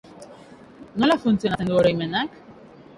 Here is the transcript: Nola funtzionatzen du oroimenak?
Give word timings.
Nola 1.03 1.19
funtzionatzen 1.27 1.71
du 1.73 1.79
oroimenak? 1.85 2.45